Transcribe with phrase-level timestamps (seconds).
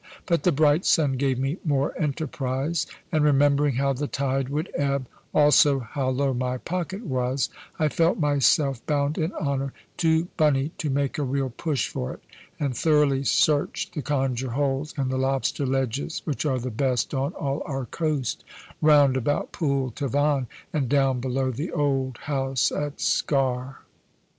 [0.25, 5.05] But the bright sun gave me more enterprise; and remembering how the tide would ebb,
[5.31, 10.89] also how low my pocket was, I felt myself bound in honour to Bunny to
[10.89, 12.23] make a real push for it,
[12.59, 17.33] and thoroughly search the conger holes and the lobster ledges, which are the best on
[17.33, 18.43] all our coast,
[18.81, 23.75] round about Pool Tavan, and down below the old house at Sker.